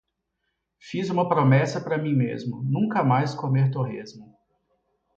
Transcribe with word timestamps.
Fiz 0.79 1.11
uma 1.11 1.29
promessa 1.29 1.79
para 1.79 1.95
mim 1.95 2.15
mesmo, 2.15 2.63
nunca 2.63 3.03
mais 3.03 3.35
comer 3.35 3.69
torresmo. 3.69 4.35